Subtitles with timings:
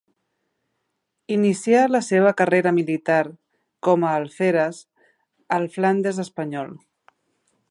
[1.35, 3.19] Inicià la seva carrera militar
[3.89, 4.83] com a alferes
[5.59, 6.79] al Flandes Espanyol.